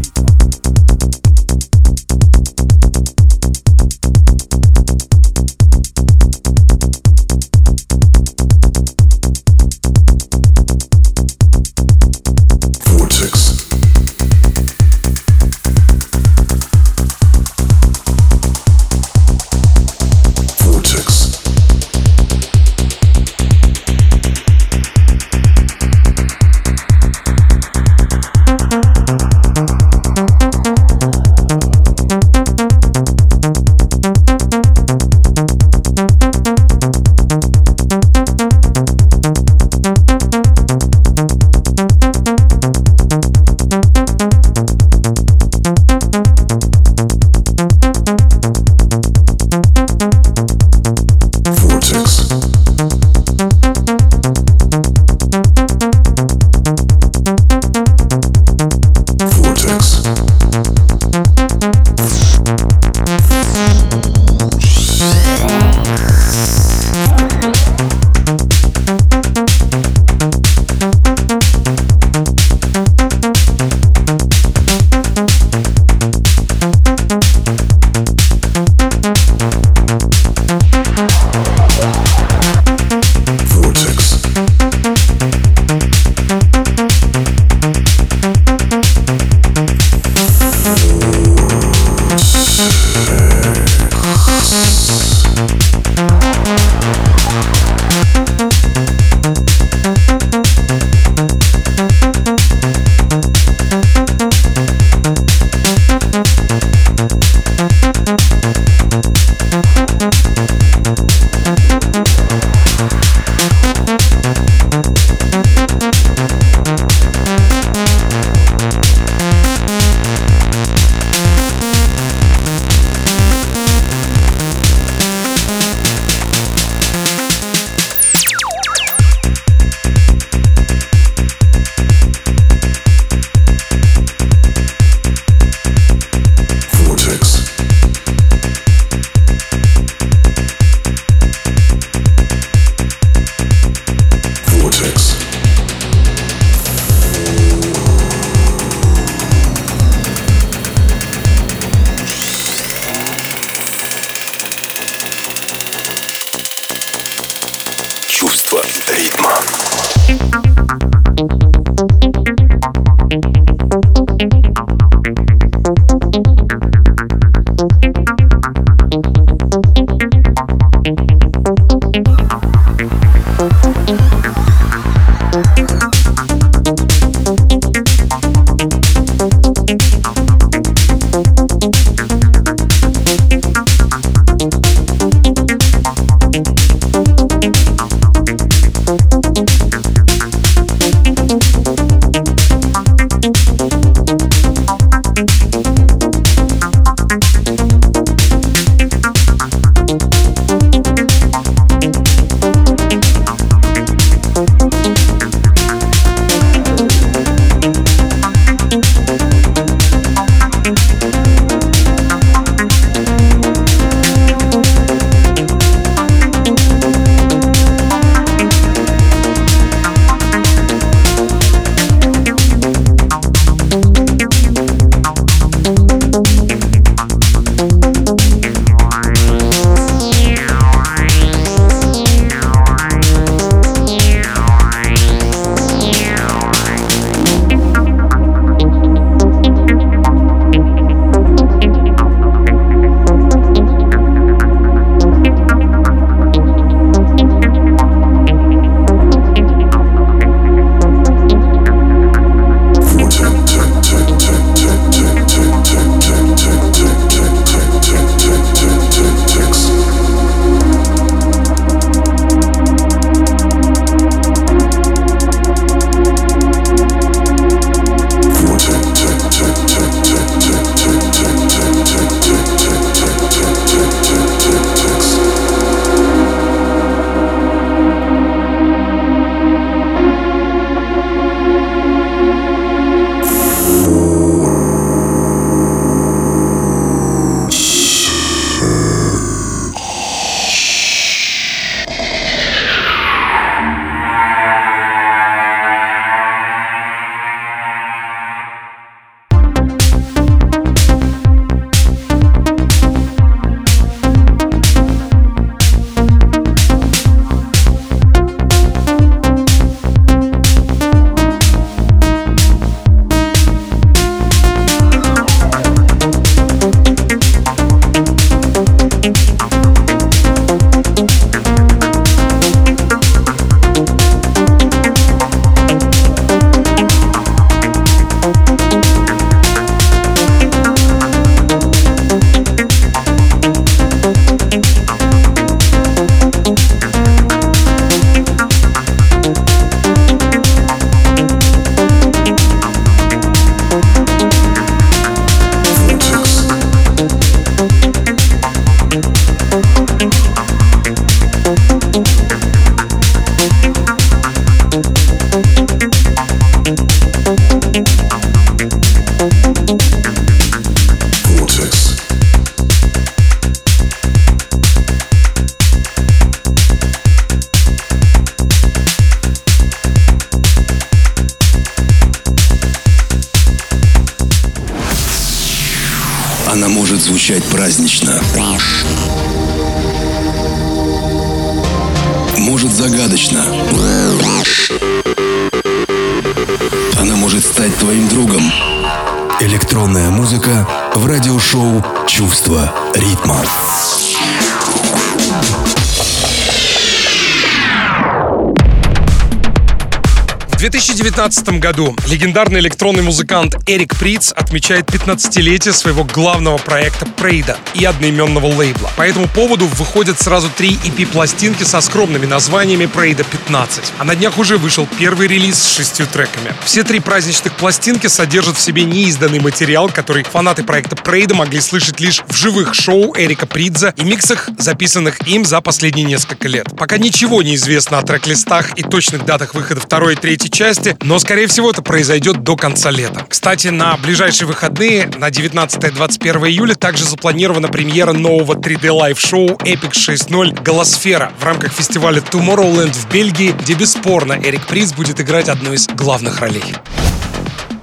2019 401.21 401.59
году 401.59 401.95
легендарный 402.07 402.61
электронный 402.61 403.03
музыкант 403.03 403.55
Эрик 403.67 403.95
Приц 403.99 404.33
отмечает 404.35 404.87
15-летие 404.87 405.71
своего 405.71 406.03
главного 406.03 406.57
проекта 406.57 407.05
Прейда 407.05 407.57
и 407.75 407.85
одноименного 407.85 408.47
лейбла. 408.47 408.89
По 408.97 409.03
этому 409.03 409.27
поводу 409.27 409.67
выходят 409.67 410.19
сразу 410.19 410.49
три 410.49 410.79
EP-пластинки 410.83 411.61
со 411.63 411.79
скромными 411.81 412.25
названиями 412.25 412.87
Прейда 412.87 413.23
15. 413.23 413.93
А 413.99 414.03
на 414.03 414.15
днях 414.15 414.39
уже 414.39 414.57
вышел 414.57 414.87
первый 414.97 415.27
релиз 415.27 415.61
с 415.61 415.75
шестью 415.75 416.07
треками. 416.07 416.55
Все 416.65 416.83
три 416.83 416.99
праздничных 416.99 417.53
пластинки 417.53 418.07
содержат 418.07 418.57
в 418.57 418.61
себе 418.61 418.83
неизданный 418.83 419.39
материал, 419.39 419.89
который 419.89 420.23
фанаты 420.23 420.63
проекта 420.63 420.95
Прейда 420.95 421.35
могли 421.35 421.61
слышать 421.61 421.99
лишь 421.99 422.23
в 422.27 422.35
живых 422.35 422.73
шоу 422.73 423.13
Эрика 423.15 423.45
Придза 423.45 423.93
и 423.95 424.03
миксах, 424.03 424.49
записанных 424.57 425.27
им 425.27 425.45
за 425.45 425.61
последние 425.61 426.07
несколько 426.07 426.47
лет. 426.47 426.65
Пока 426.75 426.97
ничего 426.97 427.43
не 427.43 427.53
известно 427.53 427.99
о 427.99 428.01
трек-листах 428.01 428.75
и 428.75 428.81
точных 428.81 429.23
датах 429.23 429.53
выхода 429.53 429.81
второй 429.81 430.13
и 430.13 430.17
третьей 430.17 430.49
части, 430.49 430.97
но, 431.10 431.10
скорее 431.19 431.47
всего, 431.47 431.71
это 431.71 431.81
произойдет 431.81 432.43
до 432.43 432.55
конца 432.55 432.91
лета. 432.91 433.25
Кстати, 433.27 433.67
на 433.69 433.97
ближайшие 433.97 434.47
выходные, 434.47 435.07
на 435.17 435.29
19-21 435.29 436.47
июля, 436.47 436.75
также 436.75 437.05
запланирована 437.05 437.67
премьера 437.67 438.13
нового 438.13 438.53
3D 438.53 438.83
Live 438.83 439.19
шоу 439.19 439.47
Epic 439.47 439.91
6.0 439.91 440.61
«Голосфера» 440.63 441.31
в 441.39 441.43
рамках 441.43 441.73
фестиваля 441.73 442.21
Tomorrowland 442.21 442.93
в 442.93 443.11
Бельгии, 443.11 443.51
где 443.51 443.73
бесспорно 443.73 444.33
Эрик 444.33 444.67
Приз 444.67 444.93
будет 444.93 445.19
играть 445.19 445.49
одну 445.49 445.73
из 445.73 445.87
главных 445.87 446.39
ролей. 446.39 446.75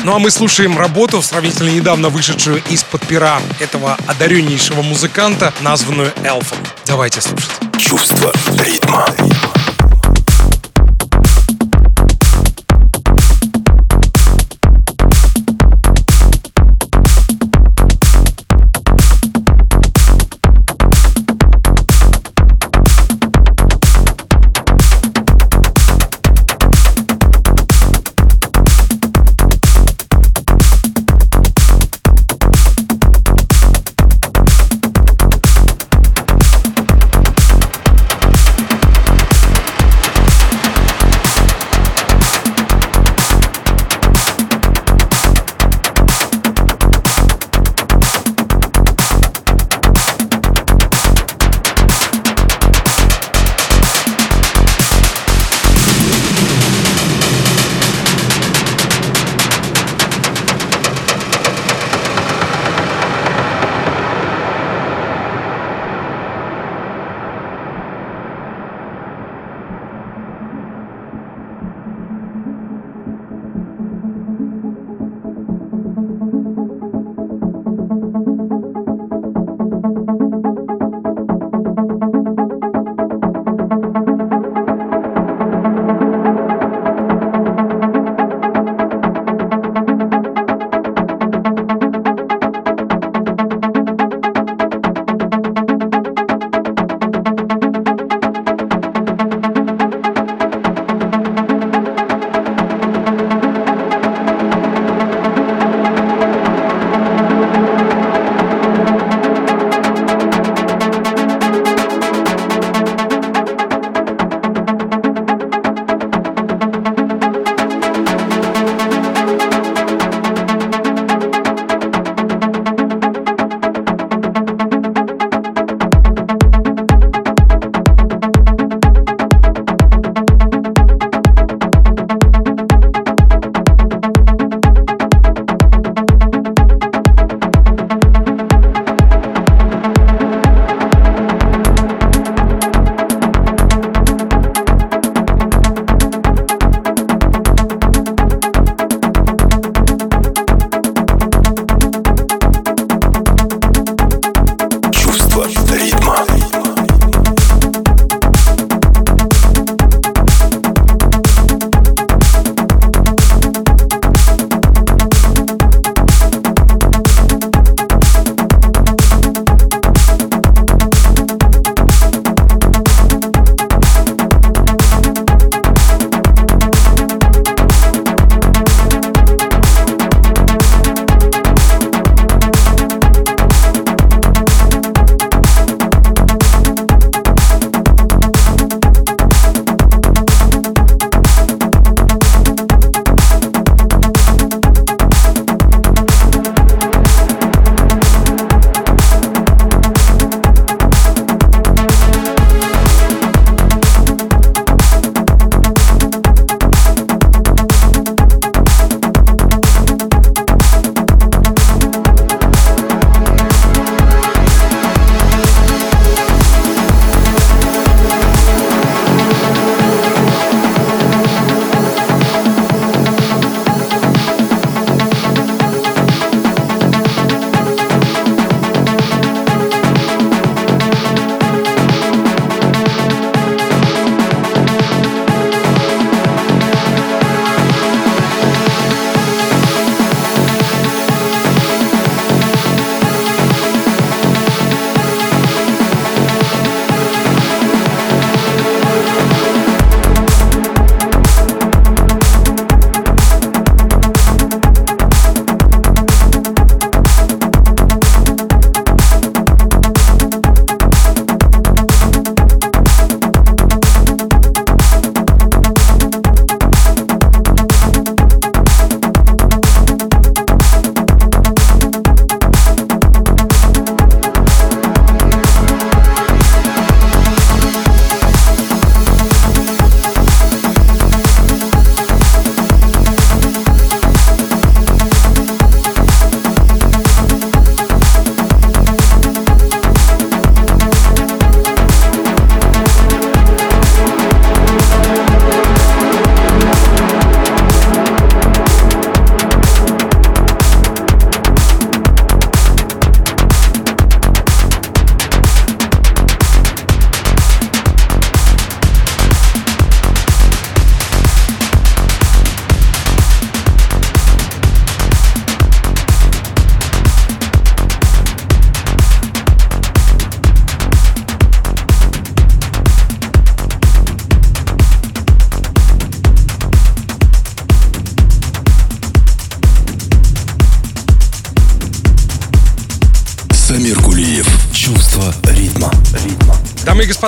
Ну 0.05 0.14
а 0.14 0.18
мы 0.18 0.31
слушаем 0.31 0.79
работу, 0.79 1.20
сравнительно 1.20 1.70
недавно 1.70 2.09
вышедшую 2.09 2.62
из-под 2.70 3.07
пера 3.07 3.41
этого 3.61 3.99
одареннейшего 4.07 4.83
музыканта, 4.83 5.53
названную 5.61 6.12
«Элфом». 6.24 6.59
Давайте 6.87 7.20
слушать. 7.20 7.51
Чувство 7.76 8.33
ритма. 8.64 9.07
Самир 9.16 9.48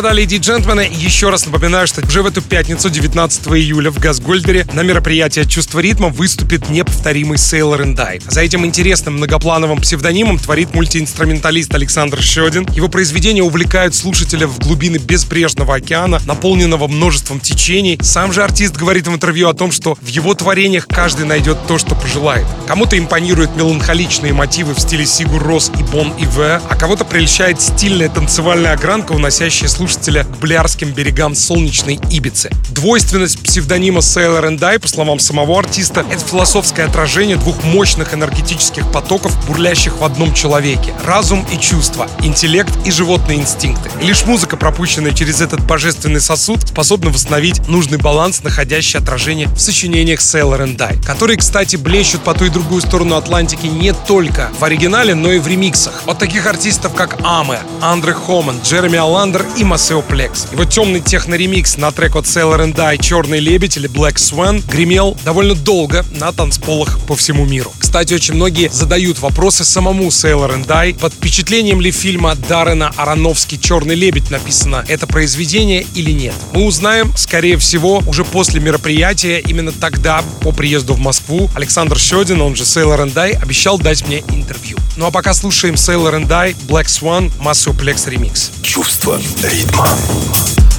господа, 0.01 0.15
леди 0.15 0.37
и 0.37 0.39
джентльмены, 0.39 0.89
еще 0.91 1.29
раз 1.29 1.45
напоминаю, 1.45 1.87
что 1.87 2.01
уже 2.01 2.23
в 2.23 2.27
эту 2.27 2.41
пятницу, 2.41 2.89
19 2.89 3.49
июля, 3.49 3.91
в 3.91 3.99
Газгольдере 3.99 4.67
на 4.73 4.81
мероприятии 4.81 5.43
«Чувство 5.43 5.81
ритма» 5.81 6.09
выступит 6.09 6.71
неповторимый 6.71 7.37
Sailor 7.37 7.83
and 7.83 7.97
Die. 7.97 8.23
За 8.31 8.41
этим 8.41 8.65
интересным 8.65 9.19
многоплановым 9.19 9.79
псевдонимом 9.79 10.39
творит 10.39 10.73
мультиинструменталист 10.73 11.75
Александр 11.75 12.23
Щедин. 12.23 12.67
Его 12.73 12.89
произведения 12.89 13.43
увлекают 13.43 13.95
слушателя 13.95 14.47
в 14.47 14.59
глубины 14.59 14.97
безбрежного 14.97 15.75
океана, 15.75 16.19
наполненного 16.25 16.89
множеством 16.89 17.39
течений. 17.39 17.99
Сам 18.01 18.33
же 18.33 18.43
артист 18.43 18.77
говорит 18.77 19.07
в 19.07 19.13
интервью 19.13 19.51
о 19.51 19.55
том, 19.55 19.71
что 19.71 19.99
в 20.01 20.07
его 20.07 20.33
творениях 20.33 20.87
каждый 20.87 21.27
найдет 21.27 21.59
то, 21.67 21.77
что 21.77 21.95
пожелает. 21.95 22.47
Кому-то 22.67 22.99
импонируют 22.99 23.55
меланхоличные 23.55 24.33
мотивы 24.33 24.73
в 24.73 24.81
стиле 24.81 25.05
Сигур 25.05 25.43
Рос 25.43 25.71
и 25.79 25.83
Бон 25.83 26.15
Иве, 26.19 26.63
а 26.71 26.77
кого-то 26.77 27.05
прельщает 27.05 27.61
стильная 27.61 28.09
танцевальная 28.09 28.73
огранка, 28.73 29.13
уносящая 29.13 29.51
возвращающая 29.51 29.69
слушателя 29.91 30.25
к 30.25 30.39
блярским 30.39 30.93
берегам 30.93 31.35
солнечной 31.35 31.99
Ибицы. 32.11 32.51
Двойственность 32.71 33.43
псевдонима 33.43 33.99
Sailor 33.99 34.45
and 34.45 34.59
Die, 34.59 34.79
по 34.79 34.87
словам 34.87 35.19
самого 35.19 35.59
артиста, 35.59 36.05
это 36.09 36.25
философское 36.25 36.85
отражение 36.85 37.37
двух 37.37 37.63
мощных 37.65 38.15
энергетических 38.15 38.91
потоков, 38.93 39.35
бурлящих 39.47 39.99
в 39.99 40.05
одном 40.05 40.33
человеке. 40.33 40.95
Разум 41.05 41.45
и 41.53 41.59
чувства, 41.59 42.09
интеллект 42.23 42.73
и 42.85 42.93
животные 42.93 43.39
инстинкты. 43.39 43.91
И 44.01 44.07
лишь 44.07 44.25
музыка, 44.27 44.57
пропущенная 44.57 45.13
через 45.13 45.41
этот 45.41 45.61
божественный 45.67 46.21
сосуд, 46.21 46.61
способна 46.69 47.11
восстановить 47.11 47.67
нужный 47.67 47.99
баланс, 47.99 48.45
находящий 48.45 48.99
отражение 48.99 49.49
в 49.49 49.59
сочинениях 49.59 50.21
Sailor 50.21 50.67
and 50.67 50.77
Die, 50.77 51.05
которые, 51.05 51.37
кстати, 51.37 51.75
блещут 51.75 52.21
по 52.23 52.35
ту 52.35 52.45
и 52.45 52.49
другую 52.49 52.81
сторону 52.81 53.17
Атлантики 53.17 53.67
не 53.67 53.93
только 53.93 54.51
в 54.59 54.63
оригинале, 54.63 55.15
но 55.15 55.33
и 55.33 55.41
в 55.41 55.49
ремиксах. 55.49 56.03
От 56.07 56.19
таких 56.19 56.47
артистов, 56.47 56.95
как 56.95 57.19
Аме, 57.25 57.59
Андре 57.81 58.13
Хоман, 58.13 58.61
Джереми 58.65 58.99
Аландер 58.99 59.45
и 59.57 59.65
Maceo 59.81 60.07
Plex. 60.07 60.53
Его 60.53 60.67
темный 60.67 61.01
техно-ремикс 61.01 61.79
на 61.79 61.91
трек 61.91 62.15
от 62.15 62.27
Sailor 62.27 62.67
and 62.67 62.75
Die 62.75 62.99
«Черный 63.03 63.41
лебедь» 63.41 63.79
или 63.79 63.89
Black 63.89 64.17
Swan 64.17 64.63
гремел 64.71 65.17
довольно 65.25 65.55
долго 65.55 66.05
на 66.11 66.33
танцполах 66.33 67.01
по 67.07 67.17
всему 67.17 67.47
миру. 67.47 67.73
Кстати, 67.79 68.13
очень 68.13 68.35
многие 68.35 68.69
задают 68.69 69.21
вопросы 69.21 69.65
самому 69.65 70.09
Sailor 70.09 70.55
and 70.55 70.67
Die, 70.67 70.99
под 70.99 71.15
впечатлением 71.15 71.81
ли 71.81 71.93
фильма 71.93 72.35
Даррена 72.35 72.93
Аронофски 72.95 73.57
«Черный 73.57 73.95
лебедь» 73.95 74.31
написано 74.31 74.85
это 74.87 75.07
произведение 75.07 75.87
или 75.95 76.11
нет. 76.11 76.35
Мы 76.53 76.67
узнаем, 76.67 77.17
скорее 77.17 77.57
всего, 77.57 78.03
уже 78.07 78.27
после 78.27 78.61
мероприятия, 78.61 79.41
именно 79.41 79.73
тогда, 79.73 80.23
по 80.43 80.53
приезду 80.53 80.93
в 80.93 80.99
Москву, 80.99 81.49
Александр 81.55 81.99
Щедин, 81.99 82.43
он 82.43 82.55
же 82.55 82.65
Sailor 82.65 83.07
and 83.07 83.15
Die, 83.15 83.43
обещал 83.43 83.79
дать 83.79 84.07
мне 84.07 84.19
интервью. 84.29 84.77
Ну 84.99 85.07
а 85.07 85.11
пока 85.11 85.33
слушаем 85.33 85.77
Sailor 85.77 86.21
and 86.21 86.29
Die, 86.29 86.55
Black 86.69 86.87
Swan, 86.87 87.33
Maceo 87.41 87.75
Plex 87.75 88.11
ремикс. 88.11 88.51
Чувство 88.63 89.19
ритма. 89.43 89.70
month 89.77 90.70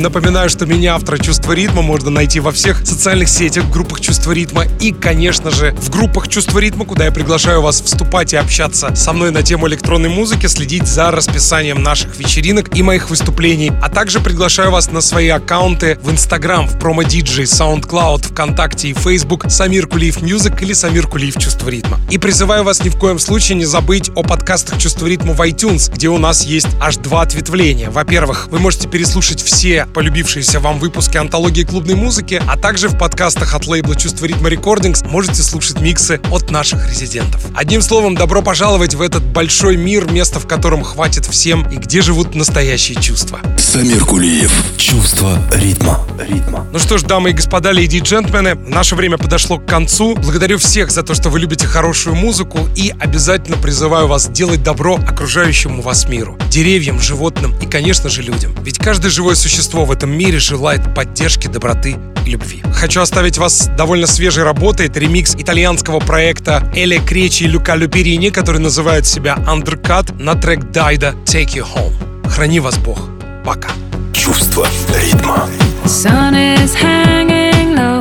Напоминаю, 0.00 0.48
что 0.48 0.64
меня, 0.64 0.94
автора 0.94 1.18
«Чувство 1.18 1.52
ритма», 1.52 1.82
можно 1.82 2.08
найти 2.08 2.40
во 2.40 2.52
всех 2.52 2.86
социальных 2.86 3.28
сетях, 3.28 3.68
группах 3.70 4.00
«Чувство 4.00 4.32
ритма» 4.32 4.64
и, 4.80 4.92
конечно 4.92 5.50
же, 5.50 5.72
в 5.72 5.90
группах 5.90 6.28
«Чувство 6.28 6.58
ритма», 6.58 6.86
куда 6.86 7.04
я 7.04 7.12
приглашаю 7.12 7.60
вас 7.60 7.82
вступать 7.82 8.32
и 8.32 8.36
общаться 8.36 8.94
со 8.96 9.12
мной 9.12 9.30
на 9.30 9.42
тему 9.42 9.68
электронной 9.68 10.08
музыки, 10.08 10.46
следить 10.46 10.86
за 10.86 11.10
расписанием 11.10 11.82
наших 11.82 12.16
вечеринок 12.16 12.74
и 12.74 12.82
моих 12.82 13.10
выступлений, 13.10 13.72
а 13.82 13.90
также 13.90 14.20
приглашаю 14.20 14.70
вас 14.70 14.90
на 14.90 15.02
свои 15.02 15.28
аккаунты 15.28 15.98
в 16.02 16.10
Instagram, 16.10 16.66
в 16.66 16.78
PromoDJ, 16.78 17.44
SoundCloud, 17.44 18.28
ВКонтакте 18.32 18.88
и 18.88 18.94
Facebook 18.94 19.50
Самир 19.50 19.86
Кулиев 19.86 20.22
Music 20.22 20.62
или 20.62 20.72
Самир 20.72 21.08
Кулиев 21.08 21.36
Чувство 21.36 21.68
ритма. 21.68 22.00
И 22.10 22.16
призываю 22.16 22.64
вас 22.64 22.82
ни 22.82 22.88
в 22.88 22.96
коем 22.96 23.18
случае 23.18 23.58
не 23.58 23.66
забыть 23.66 24.10
о 24.14 24.22
подкастах 24.22 24.78
Чувство 24.78 25.06
ритма 25.06 25.34
в 25.34 25.40
iTunes, 25.42 25.92
где 25.92 26.08
у 26.08 26.16
нас 26.16 26.46
есть 26.46 26.68
аж 26.80 26.96
два 26.96 27.20
ответвления. 27.20 27.90
Во-первых, 27.90 28.48
вы 28.50 28.60
можете 28.60 28.88
переслушать 28.88 29.42
все 29.42 29.86
полюбившиеся 29.92 30.60
вам 30.60 30.78
выпуски 30.78 31.16
антологии 31.16 31.64
клубной 31.64 31.94
музыки, 31.94 32.42
а 32.46 32.56
также 32.56 32.88
в 32.88 32.98
подкастах 32.98 33.54
от 33.54 33.66
лейбла 33.66 33.96
Чувство 33.96 34.26
ритма 34.26 34.48
Recordings 34.48 35.02
можете 35.02 35.42
слушать 35.42 35.80
миксы 35.80 36.20
от 36.30 36.50
наших 36.50 36.88
резидентов. 36.88 37.44
Одним 37.54 37.82
словом, 37.82 38.14
добро 38.14 38.42
пожаловать 38.42 38.94
в 38.94 39.02
этот 39.02 39.22
большой 39.24 39.76
мир, 39.76 40.10
место 40.10 40.40
в 40.40 40.46
котором 40.46 40.82
хватит 40.82 41.26
всем 41.26 41.68
и 41.70 41.76
где 41.76 42.02
живут 42.02 42.34
настоящие 42.34 43.00
чувства. 43.00 43.40
Самир 43.58 44.04
Кулиев. 44.04 44.52
Чувство 44.76 45.38
ритма. 45.52 46.00
ритма. 46.18 46.66
Ну 46.72 46.78
что 46.78 46.98
ж, 46.98 47.02
дамы 47.02 47.30
и 47.30 47.32
господа, 47.32 47.72
леди 47.72 47.96
и 47.96 48.00
джентльмены, 48.00 48.54
наше 48.54 48.94
время 48.96 49.18
подошло 49.18 49.58
к 49.58 49.66
концу. 49.66 50.14
Благодарю 50.14 50.58
всех 50.58 50.90
за 50.90 51.02
то, 51.02 51.14
что 51.14 51.30
вы 51.30 51.40
любите 51.40 51.66
хорошую 51.66 52.16
музыку 52.16 52.58
и 52.76 52.92
обязательно 52.98 53.56
призываю 53.56 54.06
вас 54.06 54.28
делать 54.28 54.62
добро 54.62 54.96
окружающему 54.96 55.82
вас 55.82 56.08
миру. 56.08 56.38
Деревьям, 56.50 57.00
животным 57.00 57.56
и, 57.60 57.66
конечно 57.66 58.08
же, 58.08 58.22
людям. 58.22 58.54
Ведь 58.62 58.78
каждое 58.78 59.10
живое 59.10 59.34
существо 59.34 59.79
в 59.84 59.92
этом 59.92 60.10
мире 60.10 60.38
желает 60.38 60.94
поддержки, 60.94 61.48
доброты 61.48 61.96
и 62.26 62.30
любви. 62.30 62.62
Хочу 62.74 63.00
оставить 63.00 63.38
вас 63.38 63.68
довольно 63.76 64.06
свежей 64.06 64.44
работой. 64.44 64.86
Это 64.86 65.00
ремикс 65.00 65.34
итальянского 65.34 66.00
проекта 66.00 66.70
Эля 66.74 67.00
Кречи 67.00 67.44
и 67.44 67.46
Люка 67.46 67.74
Люперини, 67.76 68.30
который 68.30 68.60
называет 68.60 69.06
себя 69.06 69.36
Undercut 69.46 70.22
на 70.22 70.34
трек 70.34 70.70
Дайда 70.70 71.14
Take 71.24 71.54
You 71.54 71.66
Home. 71.74 72.28
Храни 72.28 72.60
вас 72.60 72.78
Бог. 72.78 73.00
Пока. 73.44 73.70
Чувство 74.12 74.66
ритма. 74.94 75.48
Sun 75.84 76.34
is 76.34 76.74
hanging 76.74 77.74
low 77.74 77.98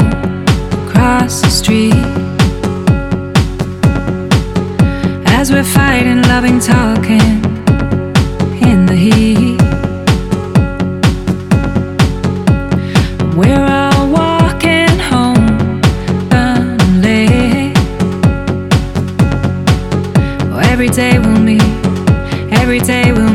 across 0.88 1.42
the 1.42 1.50
street 1.50 1.96
as 5.40 5.52
we're 5.52 5.64
fighting, 5.64 6.22
loving, 6.24 6.60
talking 6.60 7.42
in 8.62 8.86
the 8.86 8.96
heat. 8.96 9.39
Every 20.82 20.96
day 20.96 21.20
we'll 21.20 21.42
meet, 21.42 21.62
every 22.54 22.80
day 22.80 23.12
we'll 23.12 23.29